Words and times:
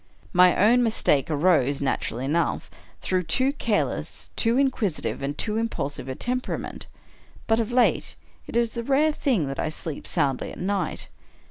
My 0.33 0.55
own 0.55 0.81
mistake 0.81 1.29
arose, 1.29 1.79
naturally 1.79 2.25
enough, 2.25 2.71
through 3.01 3.21
too 3.21 3.53
careless, 3.53 4.31
too 4.35 4.57
inquisitive, 4.57 5.21
and 5.21 5.37
too 5.37 5.57
impulsive 5.57 6.09
a 6.09 6.15
temperament. 6.15 6.87
But 7.45 7.59
of 7.59 7.71
late, 7.71 8.15
it 8.47 8.57
is 8.57 8.75
a 8.75 8.81
rare 8.81 9.11
thing 9.11 9.45
that 9.47 9.59
I 9.59 9.69
sleep 9.69 10.07
soundly 10.07 10.51
at 10.51 10.57
night. 10.59 11.09